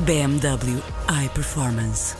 BMW 0.00 0.82
iPerformance. 1.24 2.16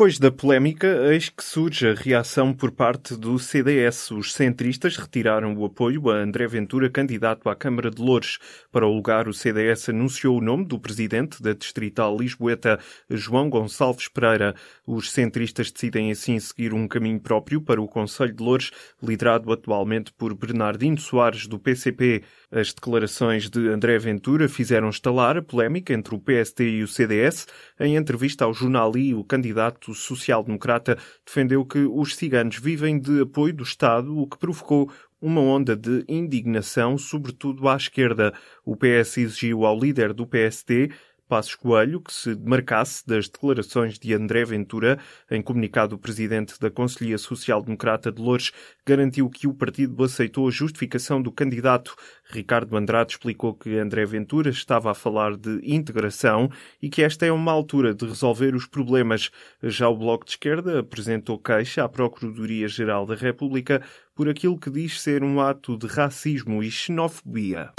Depois 0.00 0.18
da 0.18 0.32
polémica, 0.32 0.86
eis 1.12 1.28
que 1.28 1.44
surge 1.44 1.86
a 1.86 1.92
reação 1.92 2.54
por 2.54 2.70
parte 2.70 3.14
do 3.14 3.38
CDS. 3.38 4.10
Os 4.12 4.32
centristas 4.32 4.96
retiraram 4.96 5.54
o 5.54 5.64
apoio 5.66 6.08
a 6.08 6.14
André 6.14 6.46
Ventura, 6.46 6.88
candidato 6.88 7.50
à 7.50 7.54
Câmara 7.54 7.90
de 7.90 8.00
Louros. 8.00 8.38
Para 8.72 8.86
o 8.86 8.94
lugar, 8.94 9.28
o 9.28 9.34
CDS 9.34 9.90
anunciou 9.90 10.38
o 10.38 10.40
nome 10.40 10.64
do 10.64 10.78
presidente 10.78 11.42
da 11.42 11.52
Distrital 11.52 12.16
Lisboeta, 12.16 12.80
João 13.10 13.50
Gonçalves 13.50 14.08
Pereira. 14.08 14.54
Os 14.86 15.10
centristas 15.10 15.70
decidem 15.70 16.10
assim 16.10 16.40
seguir 16.40 16.72
um 16.72 16.88
caminho 16.88 17.20
próprio 17.20 17.60
para 17.60 17.82
o 17.82 17.86
Conselho 17.86 18.32
de 18.32 18.42
Louros, 18.42 18.70
liderado 19.02 19.52
atualmente 19.52 20.14
por 20.14 20.34
Bernardino 20.34 20.98
Soares, 20.98 21.46
do 21.46 21.58
PCP. 21.58 22.22
As 22.52 22.72
declarações 22.72 23.48
de 23.48 23.68
André 23.68 23.96
Ventura 23.96 24.48
fizeram 24.48 24.88
estalar 24.88 25.36
a 25.36 25.42
polémica 25.42 25.94
entre 25.94 26.16
o 26.16 26.18
PST 26.18 26.60
e 26.64 26.82
o 26.82 26.88
CDS. 26.88 27.46
Em 27.78 27.94
entrevista 27.94 28.44
ao 28.44 28.52
jornal 28.52 28.96
I, 28.96 29.14
o 29.14 29.22
candidato 29.22 29.94
social-democrata 29.94 30.98
defendeu 31.24 31.64
que 31.64 31.78
os 31.78 32.16
ciganos 32.16 32.58
vivem 32.58 32.98
de 32.98 33.20
apoio 33.20 33.54
do 33.54 33.62
Estado, 33.62 34.18
o 34.18 34.26
que 34.26 34.36
provocou 34.36 34.90
uma 35.20 35.40
onda 35.40 35.76
de 35.76 36.04
indignação, 36.08 36.98
sobretudo 36.98 37.68
à 37.68 37.76
esquerda. 37.76 38.32
O 38.64 38.74
PS 38.74 39.18
exigiu 39.18 39.64
ao 39.64 39.78
líder 39.78 40.12
do 40.12 40.26
PST 40.26 40.90
Passos 41.30 41.54
Coelho 41.54 42.00
que 42.00 42.12
se 42.12 42.34
demarcasse 42.34 43.06
das 43.06 43.28
declarações 43.28 44.00
de 44.00 44.12
André 44.12 44.44
Ventura. 44.44 44.98
Em 45.30 45.40
comunicado, 45.40 45.94
o 45.94 45.98
presidente 45.98 46.58
da 46.58 46.68
Conselhia 46.68 47.16
Social 47.18 47.62
Democrata 47.62 48.10
de 48.10 48.20
Lourdes 48.20 48.50
garantiu 48.84 49.30
que 49.30 49.46
o 49.46 49.54
partido 49.54 50.02
aceitou 50.02 50.48
a 50.48 50.50
justificação 50.50 51.22
do 51.22 51.30
candidato. 51.30 51.94
Ricardo 52.28 52.76
Andrade 52.76 53.12
explicou 53.12 53.54
que 53.54 53.78
André 53.78 54.04
Ventura 54.04 54.50
estava 54.50 54.90
a 54.90 54.94
falar 54.94 55.36
de 55.36 55.60
integração 55.62 56.50
e 56.82 56.90
que 56.90 57.00
esta 57.00 57.24
é 57.24 57.30
uma 57.30 57.52
altura 57.52 57.94
de 57.94 58.06
resolver 58.06 58.56
os 58.56 58.66
problemas. 58.66 59.30
Já 59.62 59.88
o 59.88 59.96
Bloco 59.96 60.24
de 60.24 60.32
Esquerda 60.32 60.80
apresentou 60.80 61.38
queixa 61.38 61.84
à 61.84 61.88
Procuradoria-Geral 61.88 63.06
da 63.06 63.14
República 63.14 63.80
por 64.16 64.28
aquilo 64.28 64.58
que 64.58 64.68
diz 64.68 65.00
ser 65.00 65.22
um 65.22 65.40
ato 65.40 65.78
de 65.78 65.86
racismo 65.86 66.60
e 66.60 66.72
xenofobia. 66.72 67.70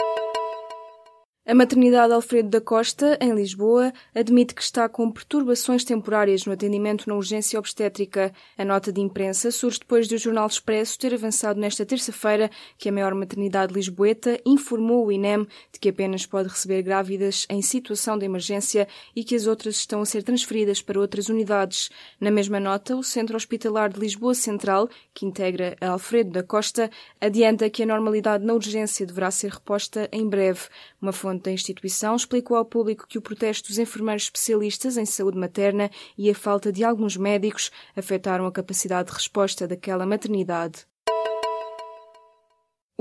A 1.43 1.55
maternidade 1.55 2.13
Alfredo 2.13 2.49
da 2.49 2.61
Costa, 2.61 3.17
em 3.19 3.33
Lisboa, 3.33 3.91
admite 4.13 4.53
que 4.53 4.61
está 4.61 4.87
com 4.87 5.11
perturbações 5.11 5.83
temporárias 5.83 6.45
no 6.45 6.53
atendimento 6.53 7.09
na 7.09 7.15
urgência 7.15 7.57
obstétrica. 7.57 8.31
A 8.55 8.63
nota 8.63 8.93
de 8.93 9.01
imprensa 9.01 9.49
surge 9.49 9.79
depois 9.79 10.07
do 10.07 10.19
Jornal 10.19 10.45
Expresso 10.45 10.99
ter 10.99 11.15
avançado 11.15 11.59
nesta 11.59 11.83
terça-feira 11.83 12.51
que 12.77 12.89
a 12.89 12.91
maior 12.91 13.15
maternidade 13.15 13.73
lisboeta 13.73 14.39
informou 14.45 15.07
o 15.07 15.11
INEM 15.11 15.47
de 15.73 15.79
que 15.79 15.89
apenas 15.89 16.27
pode 16.27 16.47
receber 16.47 16.83
grávidas 16.83 17.47
em 17.49 17.59
situação 17.63 18.19
de 18.19 18.25
emergência 18.25 18.87
e 19.15 19.23
que 19.23 19.33
as 19.33 19.47
outras 19.47 19.77
estão 19.77 20.01
a 20.01 20.05
ser 20.05 20.21
transferidas 20.21 20.79
para 20.79 20.99
outras 20.99 21.27
unidades. 21.27 21.89
Na 22.19 22.29
mesma 22.29 22.59
nota, 22.59 22.95
o 22.95 23.01
Centro 23.01 23.35
Hospitalar 23.35 23.91
de 23.91 23.99
Lisboa 23.99 24.35
Central, 24.35 24.87
que 25.11 25.25
integra 25.25 25.75
a 25.81 25.87
Alfredo 25.87 26.29
da 26.29 26.43
Costa, 26.43 26.91
adianta 27.19 27.67
que 27.67 27.81
a 27.81 27.87
normalidade 27.87 28.45
na 28.45 28.53
urgência 28.53 29.07
deverá 29.07 29.31
ser 29.31 29.53
reposta 29.53 30.07
em 30.11 30.29
breve. 30.29 30.61
Uma 31.01 31.11
fonte 31.11 31.30
fonte 31.31 31.43
da 31.43 31.51
instituição 31.51 32.15
explicou 32.15 32.57
ao 32.57 32.65
público 32.65 33.07
que 33.07 33.17
o 33.17 33.21
protesto 33.21 33.69
dos 33.69 33.79
enfermeiros 33.79 34.23
especialistas 34.23 34.97
em 34.97 35.05
saúde 35.05 35.37
materna 35.37 35.89
e 36.17 36.29
a 36.29 36.35
falta 36.35 36.71
de 36.71 36.83
alguns 36.83 37.15
médicos 37.15 37.71
afetaram 37.95 38.45
a 38.45 38.51
capacidade 38.51 39.09
de 39.09 39.15
resposta 39.15 39.65
daquela 39.65 40.05
maternidade. 40.05 40.90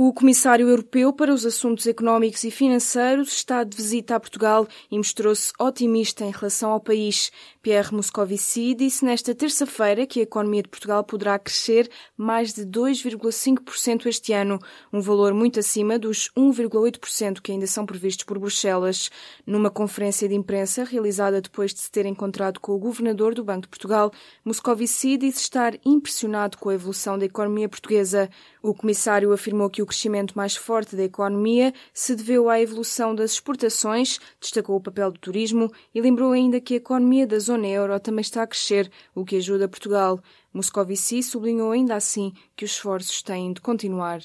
O 0.02 0.14
Comissário 0.14 0.66
Europeu 0.66 1.12
para 1.12 1.30
os 1.30 1.44
Assuntos 1.44 1.86
Económicos 1.86 2.42
e 2.44 2.50
Financeiros 2.50 3.34
está 3.34 3.62
de 3.62 3.76
visita 3.76 4.16
a 4.16 4.20
Portugal 4.20 4.66
e 4.90 4.96
mostrou-se 4.96 5.52
otimista 5.60 6.24
em 6.24 6.30
relação 6.30 6.70
ao 6.70 6.80
país. 6.80 7.30
Pierre 7.60 7.94
Moscovici 7.94 8.74
disse 8.74 9.04
nesta 9.04 9.34
terça-feira 9.34 10.06
que 10.06 10.20
a 10.20 10.22
economia 10.22 10.62
de 10.62 10.70
Portugal 10.70 11.04
poderá 11.04 11.38
crescer 11.38 11.86
mais 12.16 12.54
de 12.54 12.64
2,5% 12.64 14.06
este 14.06 14.32
ano, 14.32 14.58
um 14.90 15.02
valor 15.02 15.34
muito 15.34 15.60
acima 15.60 15.98
dos 15.98 16.30
1,8% 16.34 17.42
que 17.42 17.52
ainda 17.52 17.66
são 17.66 17.84
previstos 17.84 18.24
por 18.24 18.38
Bruxelas. 18.38 19.10
Numa 19.46 19.68
conferência 19.68 20.26
de 20.26 20.34
imprensa 20.34 20.82
realizada 20.82 21.42
depois 21.42 21.74
de 21.74 21.80
se 21.80 21.90
ter 21.90 22.06
encontrado 22.06 22.58
com 22.58 22.72
o 22.72 22.78
governador 22.78 23.34
do 23.34 23.44
Banco 23.44 23.64
de 23.64 23.68
Portugal, 23.68 24.10
Moscovici 24.42 25.18
disse 25.18 25.42
estar 25.42 25.74
impressionado 25.84 26.56
com 26.56 26.70
a 26.70 26.74
evolução 26.74 27.18
da 27.18 27.26
economia 27.26 27.68
portuguesa. 27.68 28.30
O 28.62 28.74
comissário 28.74 29.32
afirmou 29.32 29.70
que 29.70 29.80
o 29.80 29.86
crescimento 29.86 30.36
mais 30.36 30.54
forte 30.54 30.94
da 30.94 31.04
economia 31.04 31.72
se 31.94 32.14
deveu 32.14 32.50
à 32.50 32.60
evolução 32.60 33.14
das 33.14 33.32
exportações, 33.32 34.18
destacou 34.38 34.76
o 34.76 34.80
papel 34.80 35.10
do 35.10 35.18
turismo 35.18 35.72
e 35.94 36.00
lembrou 36.00 36.32
ainda 36.32 36.60
que 36.60 36.74
a 36.74 36.76
economia 36.76 37.26
da 37.26 37.38
zona 37.38 37.66
euro 37.66 37.98
também 37.98 38.20
está 38.20 38.42
a 38.42 38.46
crescer, 38.46 38.90
o 39.14 39.24
que 39.24 39.36
ajuda 39.36 39.66
Portugal. 39.66 40.20
Moscovici 40.52 41.22
sublinhou 41.22 41.70
ainda 41.70 41.94
assim 41.94 42.32
que 42.54 42.66
os 42.66 42.72
esforços 42.72 43.22
têm 43.22 43.54
de 43.54 43.62
continuar. 43.62 44.20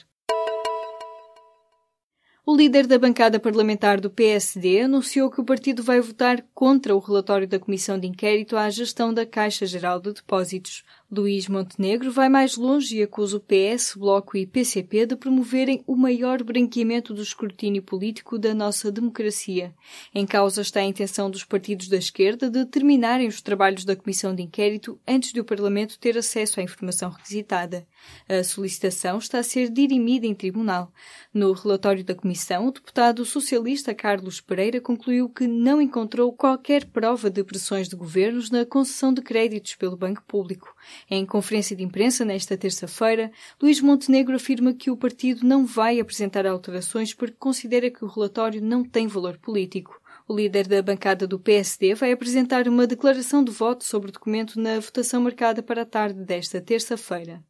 O 2.47 2.55
líder 2.55 2.85
da 2.85 2.99
bancada 2.99 3.39
parlamentar 3.39 3.99
do 3.99 4.07
PSD 4.07 4.81
anunciou 4.81 5.31
que 5.31 5.41
o 5.41 5.43
partido 5.43 5.81
vai 5.81 5.99
votar 5.99 6.45
contra 6.53 6.95
o 6.95 6.99
relatório 6.99 7.47
da 7.47 7.57
Comissão 7.57 7.97
de 7.97 8.05
Inquérito 8.05 8.55
à 8.55 8.69
gestão 8.69 9.11
da 9.11 9.25
Caixa 9.25 9.65
Geral 9.65 9.99
de 9.99 10.13
Depósitos. 10.13 10.83
Luís 11.15 11.47
Montenegro 11.47 12.11
vai 12.11 12.27
mais 12.27 12.57
longe 12.57 12.97
e 12.97 13.03
acusa 13.03 13.37
o 13.37 13.39
PS, 13.39 13.95
Bloco 13.95 14.35
e 14.35 14.45
PCP 14.45 15.05
de 15.05 15.15
promoverem 15.15 15.81
o 15.87 15.95
maior 15.95 16.43
branqueamento 16.43 17.13
do 17.13 17.21
escrutínio 17.21 17.81
político 17.81 18.37
da 18.37 18.53
nossa 18.53 18.91
democracia. 18.91 19.73
Em 20.13 20.25
causa 20.25 20.61
está 20.61 20.81
a 20.81 20.83
intenção 20.83 21.31
dos 21.31 21.45
partidos 21.45 21.87
da 21.87 21.95
esquerda 21.95 22.49
de 22.49 22.65
terminarem 22.65 23.27
os 23.27 23.41
trabalhos 23.41 23.85
da 23.85 23.95
Comissão 23.95 24.35
de 24.35 24.43
Inquérito 24.43 24.99
antes 25.07 25.31
de 25.31 25.39
o 25.39 25.45
Parlamento 25.45 25.97
ter 25.97 26.17
acesso 26.17 26.59
à 26.59 26.63
informação 26.63 27.09
requisitada. 27.09 27.87
A 28.27 28.43
solicitação 28.43 29.17
está 29.17 29.39
a 29.39 29.43
ser 29.43 29.69
dirimida 29.69 30.27
em 30.27 30.35
tribunal. 30.35 30.91
No 31.33 31.53
relatório 31.53 32.03
da 32.03 32.13
Comissão, 32.13 32.67
o 32.67 32.71
deputado 32.71 33.23
socialista 33.23 33.95
Carlos 33.95 34.41
Pereira 34.41 34.81
concluiu 34.81 35.29
que 35.29 35.47
não 35.47 35.81
encontrou 35.81 36.33
qualquer 36.33 36.85
prova 36.85 37.29
de 37.29 37.43
pressões 37.43 37.87
de 37.87 37.95
governos 37.95 38.49
na 38.49 38.65
concessão 38.65 39.13
de 39.13 39.21
créditos 39.21 39.75
pelo 39.75 39.95
Banco 39.95 40.21
Público. 40.27 40.75
Em 41.09 41.25
conferência 41.25 41.75
de 41.75 41.83
imprensa 41.83 42.25
nesta 42.25 42.57
terça-feira, 42.57 43.31
Luís 43.61 43.79
Montenegro 43.79 44.35
afirma 44.35 44.73
que 44.73 44.89
o 44.89 44.97
partido 44.97 45.45
não 45.45 45.65
vai 45.65 45.99
apresentar 45.99 46.47
alterações 46.47 47.13
porque 47.13 47.35
considera 47.37 47.91
que 47.91 48.03
o 48.03 48.07
relatório 48.07 48.61
não 48.61 48.83
tem 48.83 49.07
valor 49.07 49.37
político. 49.37 50.01
O 50.27 50.35
líder 50.35 50.67
da 50.67 50.81
bancada 50.81 51.27
do 51.27 51.39
PSD 51.39 51.93
vai 51.93 52.11
apresentar 52.11 52.67
uma 52.67 52.87
declaração 52.87 53.43
de 53.43 53.51
voto 53.51 53.83
sobre 53.83 54.09
o 54.09 54.11
documento 54.11 54.59
na 54.59 54.79
votação 54.79 55.21
marcada 55.21 55.61
para 55.61 55.83
a 55.83 55.85
tarde 55.85 56.23
desta 56.23 56.59
terça-feira. 56.59 57.43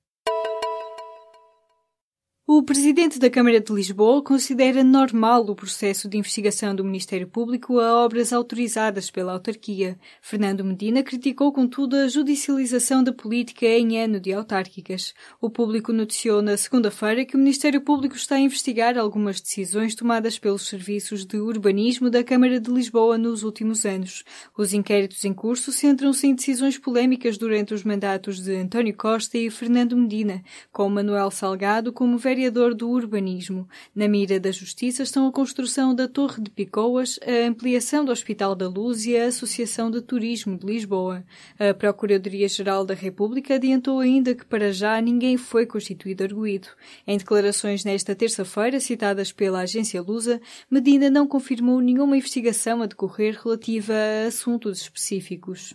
O 2.48 2.62
presidente 2.62 3.18
da 3.18 3.28
Câmara 3.28 3.60
de 3.60 3.74
Lisboa 3.74 4.22
considera 4.22 4.84
normal 4.84 5.42
o 5.50 5.56
processo 5.56 6.08
de 6.08 6.16
investigação 6.16 6.76
do 6.76 6.86
Ministério 6.86 7.28
Público 7.28 7.80
a 7.80 8.06
obras 8.06 8.32
autorizadas 8.32 9.10
pela 9.10 9.34
autarquia. 9.34 9.98
Fernando 10.22 10.64
Medina 10.64 11.02
criticou, 11.02 11.52
contudo, 11.52 11.96
a 11.96 12.08
judicialização 12.08 13.04
da 13.04 13.12
política 13.12 13.66
em 13.66 14.00
ano 14.00 14.20
de 14.20 14.32
autárquicas. 14.32 15.16
O 15.42 15.50
público 15.50 15.92
noticiou 15.92 16.40
na 16.44 16.56
segunda-feira 16.56 17.26
que 17.26 17.36
o 17.36 17.40
Ministério 17.40 17.82
Público 17.82 18.16
está 18.16 18.36
a 18.36 18.40
investigar 18.40 18.96
algumas 18.96 19.42
decisões 19.42 19.96
tomadas 19.96 20.38
pelos 20.38 20.68
serviços 20.68 21.26
de 21.26 21.38
urbanismo 21.38 22.12
da 22.12 22.24
Câmara 22.24 22.60
de 22.60 22.70
Lisboa 22.70 23.18
nos 23.18 23.42
últimos 23.42 23.88
anos. 23.88 24.24
Os 24.56 24.72
inquéritos 24.72 25.26
em 25.26 25.34
curso 25.34 25.72
centram-se 25.72 26.28
em 26.28 26.36
decisões 26.36 26.78
polémicas 26.78 27.40
durante 27.40 27.74
os 27.74 27.84
mandatos 27.84 28.40
de 28.40 28.56
António 28.56 28.96
Costa 28.96 29.36
e 29.36 29.50
Fernando 29.50 29.98
Medina, 29.98 30.44
com 30.72 30.88
Manuel 30.88 31.32
Salgado 31.32 31.92
como 31.92 32.20
vereador 32.20 32.35
vereador 32.36 32.76
do 32.76 32.90
urbanismo. 32.90 33.66
Na 33.96 34.10
mira 34.10 34.38
da 34.42 34.52
Justiça 34.52 35.04
estão 35.04 35.26
a 35.26 35.32
construção 35.32 35.96
da 35.96 36.06
Torre 36.06 36.42
de 36.42 36.52
Picoas, 36.52 37.18
a 37.26 37.48
ampliação 37.48 38.04
do 38.04 38.12
Hospital 38.12 38.54
da 38.54 38.68
Luz 38.68 39.06
e 39.06 39.16
a 39.16 39.28
Associação 39.28 39.90
de 39.90 40.02
Turismo 40.02 40.58
de 40.58 40.66
Lisboa. 40.66 41.24
A 41.58 41.74
Procuradoria-Geral 41.74 42.86
da 42.86 42.94
República 42.94 43.56
adiantou 43.56 44.00
ainda 44.00 44.36
que 44.36 44.46
para 44.46 44.74
já 44.74 45.00
ninguém 45.00 45.38
foi 45.38 45.66
constituído 45.66 46.26
arguído. 46.26 46.68
Em 47.08 47.18
declarações 47.18 47.86
nesta 47.86 48.14
terça-feira, 48.14 48.82
citadas 48.82 49.32
pela 49.32 49.62
agência 49.62 50.02
Lusa, 50.02 50.42
Medina 50.70 51.10
não 51.10 51.26
confirmou 51.26 51.80
nenhuma 51.80 52.18
investigação 52.18 52.82
a 52.82 52.86
decorrer 52.86 53.40
relativa 53.42 53.94
a 53.94 54.28
assuntos 54.28 54.82
específicos. 54.82 55.74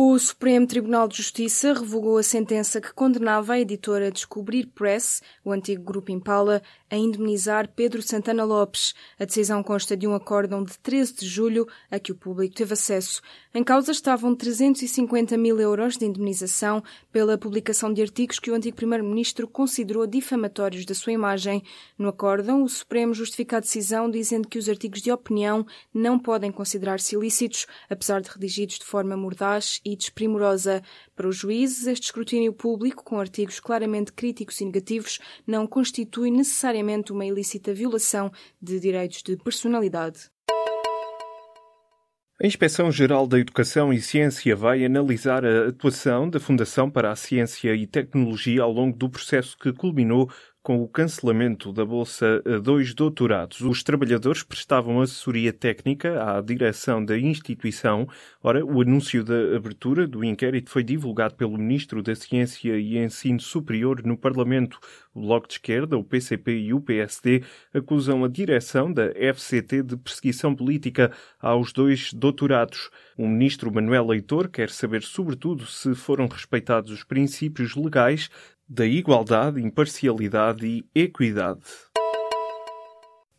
O 0.00 0.16
Supremo 0.16 0.64
Tribunal 0.64 1.08
de 1.08 1.16
Justiça 1.16 1.72
revogou 1.72 2.18
a 2.18 2.22
sentença 2.22 2.80
que 2.80 2.92
condenava 2.92 3.54
a 3.54 3.58
editora 3.58 4.12
Descobrir 4.12 4.68
Press, 4.68 5.20
o 5.44 5.50
antigo 5.50 5.82
Grupo 5.82 6.12
Impala, 6.12 6.62
a 6.88 6.96
indemnizar 6.96 7.68
Pedro 7.74 8.00
Santana 8.00 8.44
Lopes. 8.44 8.94
A 9.18 9.24
decisão 9.24 9.60
consta 9.60 9.96
de 9.96 10.06
um 10.06 10.14
acórdão 10.14 10.62
de 10.62 10.78
13 10.78 11.14
de 11.16 11.26
julho 11.26 11.66
a 11.90 11.98
que 11.98 12.12
o 12.12 12.14
público 12.14 12.54
teve 12.54 12.74
acesso. 12.74 13.20
Em 13.52 13.64
causa 13.64 13.90
estavam 13.90 14.36
350 14.36 15.36
mil 15.36 15.58
euros 15.58 15.96
de 15.96 16.06
indemnização 16.06 16.80
pela 17.10 17.36
publicação 17.36 17.92
de 17.92 18.00
artigos 18.00 18.38
que 18.38 18.52
o 18.52 18.54
antigo 18.54 18.76
Primeiro-Ministro 18.76 19.48
considerou 19.48 20.06
difamatórios 20.06 20.84
da 20.84 20.94
sua 20.94 21.12
imagem. 21.12 21.60
No 21.98 22.10
acórdão, 22.10 22.62
o 22.62 22.68
Supremo 22.68 23.12
justifica 23.12 23.56
a 23.56 23.60
decisão 23.60 24.08
dizendo 24.08 24.46
que 24.46 24.58
os 24.58 24.68
artigos 24.68 25.02
de 25.02 25.10
opinião 25.10 25.66
não 25.92 26.20
podem 26.20 26.52
considerar-se 26.52 27.16
ilícitos, 27.16 27.66
apesar 27.90 28.20
de 28.20 28.30
redigidos 28.30 28.78
de 28.78 28.84
forma 28.84 29.16
mordaz 29.16 29.80
e 29.92 29.96
desprimorosa. 29.96 30.82
Para 31.14 31.28
os 31.28 31.36
juízes, 31.36 31.86
este 31.86 32.04
escrutínio 32.04 32.52
público, 32.52 33.04
com 33.04 33.18
artigos 33.18 33.60
claramente 33.60 34.12
críticos 34.12 34.60
e 34.60 34.64
negativos, 34.64 35.18
não 35.46 35.66
constitui 35.66 36.30
necessariamente 36.30 37.12
uma 37.12 37.26
ilícita 37.26 37.72
violação 37.72 38.30
de 38.60 38.78
direitos 38.80 39.22
de 39.22 39.36
personalidade. 39.36 40.30
A 42.40 42.46
Inspeção-Geral 42.46 43.26
da 43.26 43.40
Educação 43.40 43.92
e 43.92 44.00
Ciência 44.00 44.54
vai 44.54 44.84
analisar 44.84 45.44
a 45.44 45.70
atuação 45.70 46.30
da 46.30 46.38
Fundação 46.38 46.88
para 46.88 47.10
a 47.10 47.16
Ciência 47.16 47.74
e 47.74 47.84
Tecnologia 47.84 48.62
ao 48.62 48.70
longo 48.70 48.96
do 48.96 49.10
processo 49.10 49.58
que 49.58 49.72
culminou 49.72 50.30
com 50.68 50.82
o 50.82 50.86
cancelamento 50.86 51.72
da 51.72 51.82
Bolsa 51.82 52.42
a 52.44 52.58
dois 52.58 52.92
doutorados. 52.92 53.62
Os 53.62 53.82
trabalhadores 53.82 54.42
prestavam 54.42 55.00
assessoria 55.00 55.50
técnica 55.50 56.22
à 56.22 56.42
direção 56.42 57.02
da 57.02 57.18
instituição. 57.18 58.06
Ora, 58.42 58.62
o 58.62 58.82
anúncio 58.82 59.24
da 59.24 59.56
abertura 59.56 60.06
do 60.06 60.22
inquérito 60.22 60.68
foi 60.68 60.84
divulgado 60.84 61.36
pelo 61.36 61.56
Ministro 61.56 62.02
da 62.02 62.14
Ciência 62.14 62.78
e 62.78 62.98
Ensino 62.98 63.40
Superior 63.40 64.02
no 64.04 64.14
Parlamento. 64.14 64.78
O 65.14 65.22
Bloco 65.22 65.48
de 65.48 65.54
Esquerda, 65.54 65.96
o 65.96 66.04
PCP 66.04 66.58
e 66.58 66.74
o 66.74 66.82
PSD 66.82 67.42
acusam 67.72 68.22
a 68.22 68.28
direção 68.28 68.92
da 68.92 69.08
FCT 69.08 69.82
de 69.82 69.96
perseguição 69.96 70.54
política 70.54 71.10
aos 71.40 71.72
dois 71.72 72.12
doutorados. 72.12 72.90
O 73.16 73.26
ministro 73.26 73.72
Manuel 73.72 74.06
Leitor 74.08 74.48
quer 74.50 74.68
saber, 74.68 75.02
sobretudo, 75.02 75.64
se 75.64 75.94
foram 75.94 76.26
respeitados 76.26 76.90
os 76.92 77.04
princípios 77.04 77.74
legais 77.74 78.28
da 78.68 78.84
igualdade, 78.84 79.62
imparcialidade 79.62 80.66
e 80.66 80.86
equidade. 80.94 81.64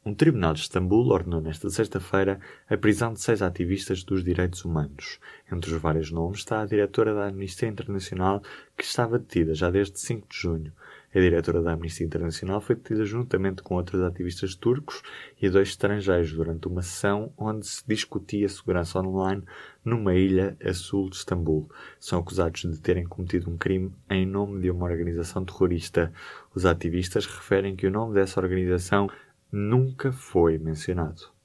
Um 0.03 0.15
tribunal 0.15 0.53
de 0.55 0.61
Istambul 0.61 1.09
ordenou 1.09 1.39
nesta 1.39 1.69
sexta-feira 1.69 2.39
a 2.67 2.75
prisão 2.75 3.13
de 3.13 3.21
seis 3.21 3.43
ativistas 3.43 4.03
dos 4.03 4.23
direitos 4.23 4.65
humanos. 4.65 5.19
Entre 5.51 5.71
os 5.71 5.79
vários 5.79 6.09
nomes 6.09 6.39
está 6.39 6.61
a 6.61 6.65
diretora 6.65 7.13
da 7.13 7.27
Amnistia 7.27 7.67
Internacional, 7.67 8.41
que 8.75 8.83
estava 8.83 9.19
detida 9.19 9.53
já 9.53 9.69
desde 9.69 9.99
5 9.99 10.27
de 10.27 10.35
junho. 10.35 10.73
A 11.13 11.19
diretora 11.19 11.63
da 11.63 11.73
Amnistia 11.73 12.05
Internacional 12.05 12.61
foi 12.61 12.75
detida 12.75 13.03
juntamente 13.03 13.63
com 13.63 13.73
outros 13.73 13.99
ativistas 14.03 14.53
turcos 14.53 15.01
e 15.41 15.49
dois 15.49 15.69
estrangeiros 15.69 16.31
durante 16.31 16.67
uma 16.67 16.83
sessão 16.83 17.33
onde 17.35 17.65
se 17.65 17.83
discutia 17.87 18.47
segurança 18.47 18.99
online 18.99 19.43
numa 19.83 20.13
ilha 20.13 20.55
a 20.63 20.71
sul 20.71 21.09
de 21.09 21.15
Istambul. 21.15 21.67
São 21.99 22.19
acusados 22.19 22.61
de 22.61 22.79
terem 22.79 23.05
cometido 23.05 23.49
um 23.49 23.57
crime 23.57 23.91
em 24.07 24.23
nome 24.23 24.61
de 24.61 24.69
uma 24.69 24.85
organização 24.85 25.43
terrorista. 25.43 26.13
Os 26.53 26.63
ativistas 26.63 27.25
referem 27.25 27.75
que 27.75 27.87
o 27.87 27.91
nome 27.91 28.13
dessa 28.13 28.39
organização 28.39 29.09
nunca 29.51 30.11
foi 30.11 30.59
mencionado. 30.59 31.38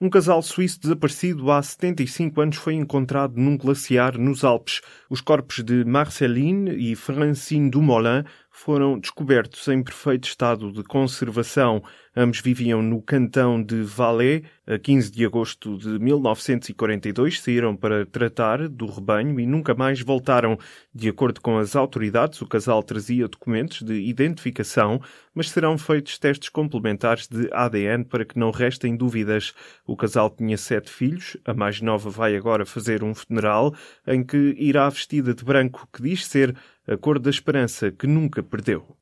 Um 0.00 0.08
casal 0.08 0.40
suíço 0.42 0.80
desaparecido 0.80 1.50
há 1.50 1.60
75 1.60 2.40
anos 2.40 2.56
foi 2.56 2.74
encontrado 2.74 3.34
num 3.36 3.56
glaciar 3.56 4.16
nos 4.16 4.44
Alpes. 4.44 4.80
Os 5.10 5.20
corpos 5.20 5.64
de 5.64 5.84
Marceline 5.84 6.70
e 6.70 6.94
Francine 6.94 7.68
Dumoulin 7.68 8.22
foram 8.48 8.96
descobertos 8.96 9.66
em 9.66 9.82
perfeito 9.82 10.28
estado 10.28 10.70
de 10.70 10.84
conservação. 10.84 11.82
Ambos 12.20 12.40
viviam 12.40 12.82
no 12.82 13.00
cantão 13.00 13.62
de 13.62 13.80
Valais. 13.82 14.42
A 14.66 14.76
15 14.76 15.12
de 15.12 15.24
agosto 15.24 15.78
de 15.78 16.00
1942 16.00 17.40
saíram 17.40 17.76
para 17.76 18.04
tratar 18.04 18.68
do 18.68 18.86
rebanho 18.86 19.38
e 19.38 19.46
nunca 19.46 19.72
mais 19.72 20.00
voltaram. 20.00 20.58
De 20.92 21.08
acordo 21.08 21.40
com 21.40 21.58
as 21.58 21.76
autoridades, 21.76 22.42
o 22.42 22.46
casal 22.48 22.82
trazia 22.82 23.28
documentos 23.28 23.82
de 23.82 23.94
identificação, 24.00 25.00
mas 25.32 25.48
serão 25.48 25.78
feitos 25.78 26.18
testes 26.18 26.48
complementares 26.48 27.28
de 27.28 27.48
ADN 27.52 28.04
para 28.04 28.24
que 28.24 28.36
não 28.36 28.50
restem 28.50 28.96
dúvidas. 28.96 29.54
O 29.86 29.96
casal 29.96 30.28
tinha 30.28 30.58
sete 30.58 30.90
filhos. 30.90 31.36
A 31.44 31.54
mais 31.54 31.80
nova 31.80 32.10
vai 32.10 32.34
agora 32.34 32.66
fazer 32.66 33.04
um 33.04 33.14
funeral 33.14 33.72
em 34.04 34.24
que 34.24 34.56
irá 34.58 34.88
vestida 34.88 35.32
de 35.32 35.44
branco, 35.44 35.88
que 35.92 36.02
diz 36.02 36.26
ser 36.26 36.56
a 36.84 36.96
cor 36.96 37.20
da 37.20 37.30
esperança 37.30 37.92
que 37.92 38.08
nunca 38.08 38.42
perdeu. 38.42 38.96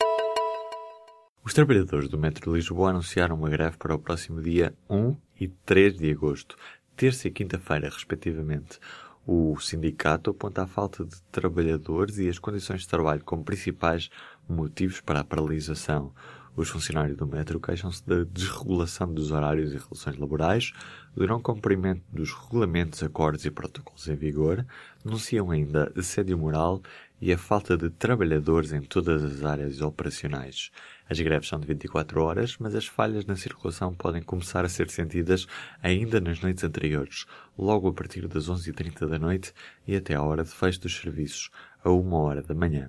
Os 1.46 1.54
trabalhadores 1.54 2.08
do 2.08 2.18
Metro 2.18 2.50
de 2.50 2.56
Lisboa 2.56 2.90
anunciaram 2.90 3.36
uma 3.36 3.48
greve 3.48 3.76
para 3.76 3.94
o 3.94 4.00
próximo 4.00 4.42
dia 4.42 4.74
1 4.90 5.16
e 5.40 5.46
3 5.46 5.96
de 5.96 6.10
agosto, 6.10 6.56
terça 6.96 7.28
e 7.28 7.30
quinta-feira, 7.30 7.88
respectivamente. 7.88 8.80
O 9.24 9.56
sindicato 9.60 10.30
aponta 10.30 10.64
a 10.64 10.66
falta 10.66 11.04
de 11.04 11.22
trabalhadores 11.30 12.18
e 12.18 12.28
as 12.28 12.40
condições 12.40 12.80
de 12.80 12.88
trabalho 12.88 13.22
como 13.24 13.44
principais 13.44 14.10
motivos 14.48 15.00
para 15.00 15.20
a 15.20 15.24
paralisação. 15.24 16.12
Os 16.56 16.68
funcionários 16.68 17.16
do 17.16 17.28
metro 17.28 17.60
queixam-se 17.60 18.04
da 18.04 18.24
desregulação 18.24 19.14
dos 19.14 19.30
horários 19.30 19.72
e 19.72 19.76
relações 19.76 20.16
laborais, 20.16 20.72
do 21.14 21.28
não 21.28 21.40
cumprimento 21.40 22.02
dos 22.10 22.32
regulamentos, 22.32 23.04
acordos 23.04 23.44
e 23.44 23.52
protocolos 23.52 24.08
em 24.08 24.16
vigor, 24.16 24.66
denunciam 25.04 25.52
ainda 25.52 25.92
assédio 25.96 26.36
moral 26.36 26.82
e 27.20 27.32
a 27.32 27.38
falta 27.38 27.76
de 27.76 27.88
trabalhadores 27.90 28.72
em 28.72 28.82
todas 28.82 29.24
as 29.24 29.44
áreas 29.44 29.80
operacionais. 29.80 30.70
As 31.08 31.18
greves 31.20 31.48
são 31.48 31.58
de 31.58 31.66
24 31.66 32.22
horas, 32.22 32.56
mas 32.58 32.74
as 32.74 32.86
falhas 32.86 33.24
na 33.24 33.36
circulação 33.36 33.94
podem 33.94 34.22
começar 34.22 34.64
a 34.64 34.68
ser 34.68 34.90
sentidas 34.90 35.46
ainda 35.82 36.20
nas 36.20 36.40
noites 36.40 36.64
anteriores, 36.64 37.26
logo 37.56 37.88
a 37.88 37.92
partir 37.92 38.26
das 38.28 38.48
11h30 38.48 39.08
da 39.08 39.18
noite 39.18 39.52
e 39.86 39.96
até 39.96 40.14
à 40.14 40.22
hora 40.22 40.44
de 40.44 40.50
fecho 40.50 40.80
dos 40.80 40.96
serviços, 40.96 41.50
a 41.82 41.90
uma 41.90 42.18
hora 42.18 42.42
da 42.42 42.54
manhã. 42.54 42.88